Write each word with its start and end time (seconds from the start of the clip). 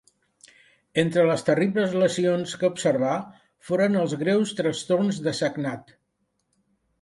Entre 1.01 1.25
les 1.31 1.43
terribles 1.49 1.93
lesions 2.03 2.55
que 2.61 2.67
observà 2.77 3.11
foren 3.69 3.99
els 4.05 4.17
greus 4.23 4.55
trastorns 4.61 5.21
de 5.29 5.35
sagnat. 5.43 5.95